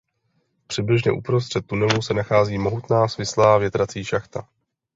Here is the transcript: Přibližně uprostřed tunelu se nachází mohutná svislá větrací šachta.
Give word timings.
Přibližně 0.67 1.11
uprostřed 1.11 1.67
tunelu 1.67 2.01
se 2.01 2.13
nachází 2.13 2.57
mohutná 2.57 3.07
svislá 3.07 3.57
větrací 3.57 4.03
šachta. 4.03 4.47